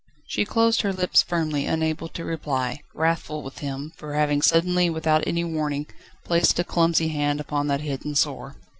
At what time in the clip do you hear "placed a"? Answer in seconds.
6.25-6.63